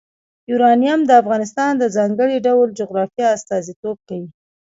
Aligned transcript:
یورانیم 0.49 0.99
د 1.05 1.11
افغانستان 1.21 1.71
د 1.77 1.83
ځانګړي 1.95 2.37
ډول 2.47 2.67
جغرافیه 2.79 3.27
استازیتوب 3.37 3.97
کوي. 4.07 4.29